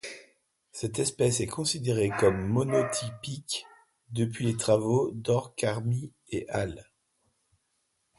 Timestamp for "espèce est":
0.97-1.45